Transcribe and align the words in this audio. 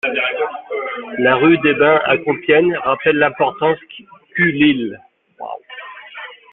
La 1.19 1.35
rue 1.35 1.59
des 1.59 1.75
Bains 1.75 2.01
à 2.05 2.17
Compiègne 2.17 2.75
rappelle 2.83 3.17
l'importance 3.17 3.77
qu'eut 4.33 4.51
l'île. 4.51 4.99